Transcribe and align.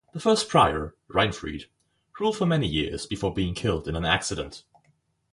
The 0.13 0.19
first 0.19 0.49
prior, 0.49 0.95
Reinfrid, 1.11 1.65
ruled 2.19 2.35
for 2.35 2.47
many 2.47 2.65
years 2.67 3.05
before 3.05 3.35
being 3.35 3.53
killed 3.53 3.87
in 3.87 3.95
an 3.95 4.03
accident. 4.03 4.63